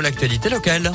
l'actualité 0.00 0.48
locale. 0.48 0.92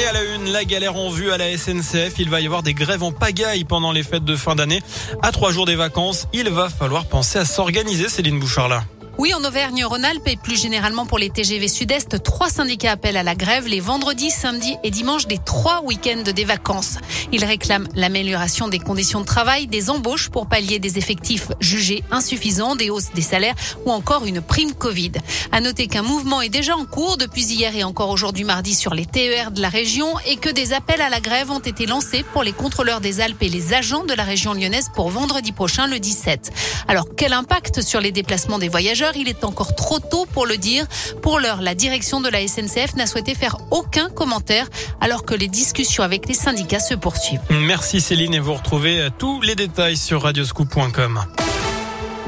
Et 0.00 0.04
à 0.06 0.12
la 0.12 0.22
une, 0.22 0.50
la 0.50 0.64
galère 0.64 0.96
en 0.96 1.10
vue 1.10 1.30
à 1.30 1.38
la 1.38 1.56
SNCF. 1.56 2.14
Il 2.18 2.30
va 2.30 2.40
y 2.40 2.46
avoir 2.46 2.62
des 2.62 2.72
grèves 2.72 3.02
en 3.02 3.12
pagaille 3.12 3.64
pendant 3.64 3.92
les 3.92 4.02
fêtes 4.02 4.24
de 4.24 4.36
fin 4.36 4.54
d'année. 4.54 4.82
À 5.22 5.32
trois 5.32 5.52
jours 5.52 5.66
des 5.66 5.76
vacances, 5.76 6.26
il 6.32 6.48
va 6.48 6.70
falloir 6.70 7.04
penser 7.04 7.38
à 7.38 7.44
s'organiser, 7.44 8.08
Céline 8.08 8.38
Bouchard 8.38 8.84
oui, 9.22 9.34
en 9.34 9.44
Auvergne-Rhône-Alpes 9.44 10.26
et 10.26 10.36
plus 10.36 10.60
généralement 10.60 11.06
pour 11.06 11.16
les 11.16 11.30
TGV 11.30 11.68
Sud-Est, 11.68 12.24
trois 12.24 12.48
syndicats 12.48 12.90
appellent 12.90 13.16
à 13.16 13.22
la 13.22 13.36
grève 13.36 13.68
les 13.68 13.78
vendredis, 13.78 14.32
samedis 14.32 14.74
et 14.82 14.90
dimanches 14.90 15.28
des 15.28 15.38
trois 15.38 15.80
week-ends 15.84 16.32
des 16.34 16.44
vacances. 16.44 16.96
Ils 17.30 17.44
réclament 17.44 17.86
l'amélioration 17.94 18.66
des 18.66 18.80
conditions 18.80 19.20
de 19.20 19.24
travail, 19.24 19.68
des 19.68 19.90
embauches 19.90 20.28
pour 20.28 20.48
pallier 20.48 20.80
des 20.80 20.98
effectifs 20.98 21.52
jugés 21.60 22.02
insuffisants, 22.10 22.74
des 22.74 22.90
hausses 22.90 23.12
des 23.14 23.22
salaires 23.22 23.54
ou 23.86 23.92
encore 23.92 24.26
une 24.26 24.40
prime 24.40 24.72
Covid. 24.72 25.12
À 25.52 25.60
noter 25.60 25.86
qu'un 25.86 26.02
mouvement 26.02 26.42
est 26.42 26.48
déjà 26.48 26.76
en 26.76 26.84
cours 26.84 27.16
depuis 27.16 27.44
hier 27.44 27.76
et 27.76 27.84
encore 27.84 28.10
aujourd'hui 28.10 28.42
mardi 28.42 28.74
sur 28.74 28.92
les 28.92 29.06
TER 29.06 29.52
de 29.52 29.62
la 29.62 29.68
région 29.68 30.18
et 30.26 30.34
que 30.34 30.50
des 30.50 30.72
appels 30.72 31.00
à 31.00 31.10
la 31.10 31.20
grève 31.20 31.48
ont 31.52 31.60
été 31.60 31.86
lancés 31.86 32.24
pour 32.32 32.42
les 32.42 32.52
contrôleurs 32.52 33.00
des 33.00 33.20
Alpes 33.20 33.42
et 33.44 33.48
les 33.48 33.72
agents 33.72 34.02
de 34.02 34.14
la 34.14 34.24
région 34.24 34.52
lyonnaise 34.52 34.90
pour 34.92 35.10
vendredi 35.10 35.52
prochain 35.52 35.86
le 35.86 36.00
17. 36.00 36.50
Alors 36.88 37.06
quel 37.16 37.32
impact 37.32 37.82
sur 37.82 38.00
les 38.00 38.10
déplacements 38.10 38.58
des 38.58 38.68
voyageurs? 38.68 39.11
Il 39.16 39.28
est 39.28 39.44
encore 39.44 39.74
trop 39.74 39.98
tôt 39.98 40.26
pour 40.32 40.46
le 40.46 40.56
dire. 40.56 40.86
Pour 41.22 41.38
l'heure, 41.38 41.60
la 41.60 41.74
direction 41.74 42.20
de 42.20 42.28
la 42.28 42.46
SNCF 42.46 42.94
n'a 42.96 43.06
souhaité 43.06 43.34
faire 43.34 43.56
aucun 43.70 44.08
commentaire 44.08 44.68
alors 45.00 45.24
que 45.24 45.34
les 45.34 45.48
discussions 45.48 46.02
avec 46.02 46.28
les 46.28 46.34
syndicats 46.34 46.80
se 46.80 46.94
poursuivent. 46.94 47.40
Merci 47.50 48.00
Céline 48.00 48.34
et 48.34 48.40
vous 48.40 48.54
retrouvez 48.54 49.08
tous 49.18 49.40
les 49.40 49.54
détails 49.54 49.96
sur 49.96 50.22
radioscoop.com. 50.22 51.41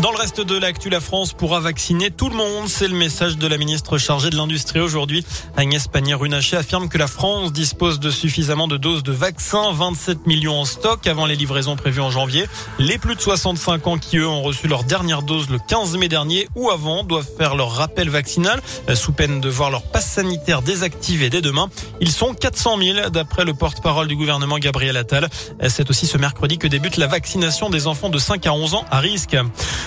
Dans 0.01 0.11
le 0.11 0.19
reste 0.19 0.41
de 0.41 0.59
l'actu, 0.59 0.91
la 0.91 1.01
France 1.01 1.33
pourra 1.33 1.61
vacciner 1.61 2.11
tout 2.11 2.29
le 2.29 2.35
monde. 2.35 2.69
C'est 2.69 2.89
le 2.89 2.97
message 2.97 3.39
de 3.39 3.47
la 3.47 3.57
ministre 3.57 3.97
chargée 3.97 4.29
de 4.29 4.37
l'Industrie 4.37 4.80
aujourd'hui. 4.80 5.25
Agnès 5.57 5.87
Pannier-Runacher 5.87 6.57
affirme 6.57 6.89
que 6.89 6.98
la 6.98 7.07
France 7.07 7.52
dispose 7.52 8.01
de 8.01 8.11
suffisamment 8.11 8.66
de 8.66 8.77
doses 8.77 9.05
de 9.05 9.13
vaccins, 9.13 9.73
27 9.73 10.27
millions 10.27 10.60
en 10.60 10.65
stock 10.65 11.07
avant 11.07 11.27
les 11.27 11.37
livraisons 11.37 11.77
prévues 11.77 12.01
en 12.01 12.10
janvier. 12.10 12.45
Les 12.80 12.99
plus 12.99 13.15
de 13.15 13.21
65 13.21 13.87
ans 13.87 13.96
qui, 13.96 14.18
eux, 14.18 14.27
ont 14.27 14.43
reçu 14.43 14.66
leur 14.66 14.83
dernière 14.83 15.23
dose 15.23 15.49
le 15.49 15.59
15 15.59 15.96
mai 15.96 16.09
dernier 16.09 16.49
ou 16.57 16.71
avant 16.71 17.05
doivent 17.05 17.30
faire 17.38 17.55
leur 17.55 17.71
rappel 17.71 18.11
vaccinal 18.11 18.61
sous 18.95 19.13
peine 19.13 19.40
de 19.40 19.49
voir 19.49 19.71
leur 19.71 19.83
passe 19.83 20.11
sanitaire 20.11 20.61
désactivé 20.63 21.30
dès 21.30 21.40
demain. 21.40 21.71
Ils 22.01 22.11
sont 22.11 22.35
400 22.35 22.79
000 22.79 23.11
d'après 23.11 23.45
le 23.45 23.55
porte-parole 23.55 24.09
du 24.09 24.16
gouvernement 24.16 24.59
Gabriel 24.59 24.96
Attal. 24.96 25.29
C'est 25.68 25.88
aussi 25.88 26.07
ce 26.07 26.18
mercredi 26.18 26.59
que 26.59 26.66
débute 26.66 26.96
la 26.96 27.07
vaccination 27.07 27.71
des 27.71 27.87
enfants 27.87 28.11
de 28.11 28.18
5 28.18 28.45
à 28.49 28.52
11 28.52 28.74
ans 28.74 28.85
à 28.90 28.99
risque. 28.99 29.37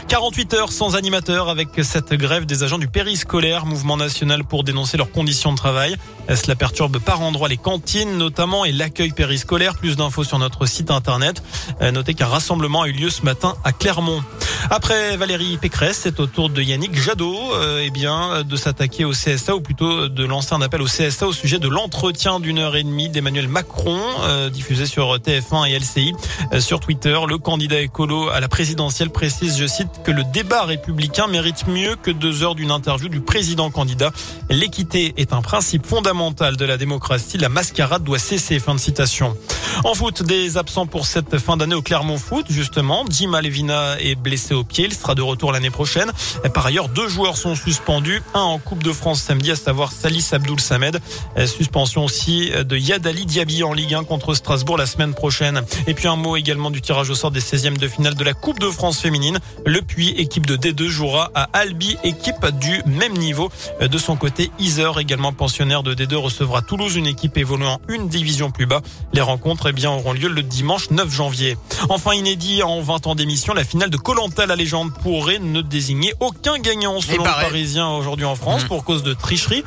48 0.08 0.54
heures 0.54 0.72
sans 0.72 0.96
animateur 0.96 1.50
avec 1.50 1.70
cette 1.84 2.14
grève 2.14 2.46
des 2.46 2.64
agents 2.64 2.78
du 2.78 2.88
périscolaire, 2.88 3.66
mouvement 3.66 3.98
national 3.98 4.44
pour 4.44 4.64
dénoncer 4.64 4.98
leurs 4.98 5.12
conditions 5.12 5.52
de 5.52 5.58
travail. 5.58 5.96
Cela 6.34 6.56
perturbe 6.56 7.00
par 7.00 7.22
endroits 7.22 7.48
les 7.48 7.58
cantines 7.58 8.18
notamment 8.18 8.66
et 8.66 8.72
l'accueil 8.72 9.12
périscolaire? 9.12 9.76
Plus 9.76 9.96
d'infos 9.96 10.24
sur 10.24 10.40
notre 10.40 10.66
site 10.66 10.92
internet. 10.92 11.42
Euh, 11.82 11.92
notez 11.92 12.14
qu'un 12.14 12.28
rassemblement 12.28 12.84
a 12.84 12.88
eu 12.88 12.92
lieu 12.92 13.10
ce 13.10 13.24
matin 13.24 13.56
à 13.64 13.72
Clermont. 13.72 14.22
Après 14.70 15.16
Valérie 15.16 15.58
Pécresse, 15.58 16.02
c'est 16.04 16.20
au 16.20 16.28
tour 16.28 16.50
de 16.50 16.62
Yannick 16.62 17.00
Jadot 17.00 17.54
euh, 17.54 17.84
eh 17.86 17.90
bien, 17.90 18.44
de 18.44 18.56
s'attaquer 18.58 19.06
au 19.06 19.12
CSA 19.12 19.56
ou 19.56 19.62
plutôt 19.62 20.10
de 20.10 20.26
lancer 20.26 20.54
un 20.54 20.62
appel 20.62 20.82
au 20.82 20.88
CSA 20.88 21.26
au 21.26 21.32
sujet 21.32 21.58
de 21.58 21.70
l'entretien 21.70 22.42
d'une 22.42 22.60
heure 22.60 22.76
et 22.76 22.84
demie 22.84 23.08
d'Emmanuel 23.08 23.48
Macron 23.48 23.98
euh, 24.24 24.50
diffusé 24.50 24.86
sur 24.86 25.16
TF1 25.16 25.70
et 25.70 25.80
LCI. 25.80 26.14
Euh, 26.52 26.60
sur 26.60 26.82
Twitter, 26.82 27.18
le 27.28 27.38
candidat 27.38 27.80
écolo 27.80 28.28
à 28.28 28.42
la 28.42 28.50
présidentielle 28.50 29.10
précise, 29.10 29.58
je 29.58 29.66
cite, 29.66 29.88
que 30.04 30.12
le 30.12 30.26
débat 30.26 30.64
républicain 30.64 31.28
mérite 31.28 31.66
mieux 31.68 31.96
que 31.96 32.12
deux 32.12 32.44
heures 32.44 32.56
d'une 32.56 32.72
interview 32.72 33.08
du 33.08 33.22
président 33.22 33.70
candidat. 33.70 34.12
L'équité 34.50 35.14
est 35.16 35.32
un 35.32 35.42
principe 35.42 35.86
fondamental 35.86 36.58
de 36.58 36.66
la 36.66 36.76
démocratie. 36.76 37.38
La 37.38 37.50
mascarade 37.50 38.04
doit 38.04 38.20
cesser. 38.20 38.60
Fin 38.60 38.76
de 38.76 38.80
citation. 38.80 39.38
En 39.84 39.94
foot, 39.94 40.24
des 40.24 40.58
absents 40.58 40.88
pour 40.88 41.06
cette 41.06 41.38
fin 41.38 41.56
d'année 41.56 41.76
au 41.76 41.82
Clermont 41.82 42.18
Foot, 42.18 42.48
justement. 42.50 43.06
Jim 43.10 43.34
Alevina 43.34 44.00
est 44.00 44.16
blessé 44.16 44.57
au 44.58 44.64
pied. 44.64 44.86
Il 44.86 44.94
sera 44.94 45.16
de 45.16 45.22
retour 45.22 45.52
l'année 45.52 45.70
prochaine. 45.70 46.12
Par 46.54 46.66
ailleurs, 46.66 46.90
deux 46.90 47.08
joueurs 47.08 47.38
sont 47.38 47.56
suspendus. 47.56 48.22
Un 48.34 48.42
en 48.42 48.60
Coupe 48.60 48.84
de 48.84 48.92
France 48.92 49.22
samedi, 49.22 49.52
à 49.52 49.56
savoir 49.56 49.92
Salis 49.92 50.28
Abdoul 50.32 50.60
Samed. 50.60 51.00
Suspension 51.46 52.04
aussi 52.04 52.50
de 52.50 52.78
Yadali 52.78 53.26
Diaby 53.26 53.64
en 53.64 53.74
Ligue 53.74 53.94
1 53.94 54.04
contre 54.04 54.34
Strasbourg 54.34 54.78
la 54.78 54.86
semaine 54.86 55.14
prochaine. 55.14 55.62
Et 55.86 55.94
puis 55.94 56.08
un 56.08 56.16
mot 56.16 56.36
également 56.36 56.72
du 56.72 56.82
tirage 56.82 57.10
au 57.10 57.16
sort 57.16 57.32
des 57.32 57.42
16e 57.42 57.78
de 57.78 57.88
finale 57.88 58.16
de 58.16 58.24
la 58.24 58.34
Coupe 58.34 58.60
de 58.60 58.70
France 58.70 59.00
féminine. 59.00 59.40
Le 59.66 59.82
Puy, 59.82 60.10
équipe 60.18 60.46
de 60.46 60.58
D2, 60.58 60.88
jouera 60.88 61.32
à 61.36 61.50
Albi, 61.54 61.98
équipe 62.04 62.46
du 62.60 62.82
même 62.86 63.18
niveau. 63.18 63.50
De 63.82 63.98
son 63.98 64.16
côté, 64.16 64.52
Iser, 64.60 64.92
également 65.00 65.34
pensionnaire 65.34 65.84
de 65.84 65.94
D2, 65.94 66.16
recevra 66.16 66.62
Toulouse, 66.62 66.96
une 66.96 67.08
équipe 67.08 67.38
évoluant 67.38 67.80
une 67.90 68.08
division 68.08 68.52
plus 68.52 68.66
bas. 68.66 68.82
Les 69.14 69.22
rencontres 69.22 69.68
eh 69.70 69.74
bien, 69.74 69.92
auront 69.92 70.14
lieu 70.14 70.28
le 70.28 70.44
dimanche 70.44 70.90
9 70.92 71.14
janvier. 71.14 71.58
Enfin, 71.90 72.14
inédit 72.14 72.64
en 72.64 72.82
20 72.82 73.08
ans 73.08 73.16
d'émission, 73.16 73.54
la 73.54 73.64
finale 73.64 73.90
de 73.90 73.98
Colanta, 73.98 74.37
la 74.46 74.56
légende, 74.56 74.94
pourrait 75.02 75.40
ne 75.40 75.62
désigner 75.62 76.14
aucun 76.20 76.60
gagnant 76.60 77.02
selon 77.02 77.24
le 77.24 77.30
Parisien 77.30 77.90
aujourd'hui 77.90 78.26
en 78.26 78.36
France 78.36 78.64
mmh. 78.64 78.68
pour 78.68 78.84
cause 78.84 79.04
de 79.04 79.14
tricherie. 79.14 79.64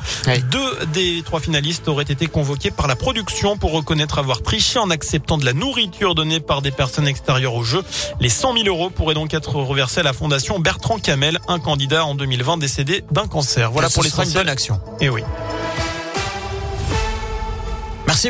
Deux 0.49 0.85
des 0.93 1.21
trois 1.23 1.39
finalistes 1.39 1.87
auraient 1.87 2.03
été 2.03 2.27
convoqués 2.27 2.71
par 2.71 2.87
la 2.87 2.95
production 2.95 3.57
pour 3.57 3.71
reconnaître 3.71 4.19
avoir 4.19 4.41
triché 4.41 4.79
en 4.79 4.89
acceptant 4.89 5.37
de 5.37 5.45
la 5.45 5.53
nourriture 5.53 6.15
donnée 6.15 6.39
par 6.39 6.61
des 6.61 6.71
personnes 6.71 7.07
extérieures 7.07 7.55
au 7.55 7.63
jeu. 7.63 7.83
Les 8.19 8.29
100 8.29 8.53
000 8.53 8.67
euros 8.67 8.89
pourraient 8.89 9.15
donc 9.15 9.33
être 9.33 9.55
reversés 9.55 10.01
à 10.01 10.03
la 10.03 10.13
fondation 10.13 10.59
Bertrand 10.59 10.99
Camel, 10.99 11.39
un 11.47 11.59
candidat 11.59 12.05
en 12.05 12.15
2020 12.15 12.57
décédé 12.57 13.03
d'un 13.11 13.27
cancer. 13.27 13.71
Voilà 13.71 13.89
pour 13.89 14.03
les 14.03 14.11
bonne 14.33 14.49
action. 14.49 14.79
Et 14.99 15.05
eh 15.05 15.09
oui. 15.09 15.21